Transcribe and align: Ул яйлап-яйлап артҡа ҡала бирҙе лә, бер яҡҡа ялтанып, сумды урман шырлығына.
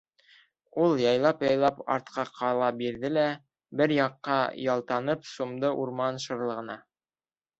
Ул 0.83 1.01
яйлап-яйлап 1.01 1.81
артҡа 1.95 2.23
ҡала 2.39 2.69
бирҙе 2.79 3.11
лә, 3.13 3.27
бер 3.81 3.93
яҡҡа 3.97 4.39
ялтанып, 4.71 5.29
сумды 5.35 5.73
урман 5.83 6.19
шырлығына. 6.27 6.79